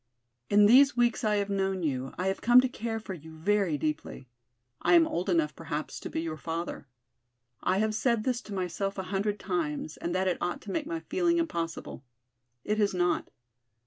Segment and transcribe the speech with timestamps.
[0.49, 3.77] In these weeks I have known you I have come to care for you very
[3.77, 4.27] deeply.
[4.81, 6.87] I am old enough perhaps to be your father.
[7.61, 10.87] I have said this to myself a hundred times and that it ought to make
[10.87, 12.03] my feeling impossible.
[12.63, 13.29] It has not.